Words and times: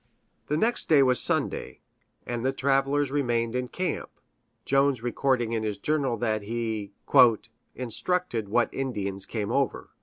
The 0.47 0.57
next 0.57 0.89
day 0.89 1.03
was 1.03 1.21
Sunday, 1.21 1.81
and 2.25 2.43
the 2.43 2.51
travelers 2.51 3.11
remained 3.11 3.55
in 3.55 3.67
camp, 3.67 4.09
Jones 4.65 5.03
recording 5.03 5.51
in 5.51 5.61
his 5.61 5.77
journal 5.77 6.17
that 6.17 6.41
he 6.41 6.91
"instructed 7.75 8.49
what 8.49 8.73
Indians 8.73 9.27
came 9.27 9.51
over." 9.51 9.91